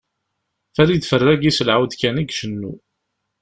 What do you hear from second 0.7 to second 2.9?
Farid Ferragi s lɛud kan i icennu.